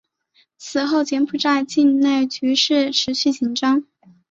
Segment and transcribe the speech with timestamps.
[0.57, 3.85] 此后柬埔寨境内局势持续紧张。